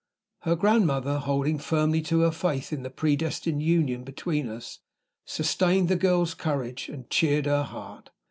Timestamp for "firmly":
1.59-2.01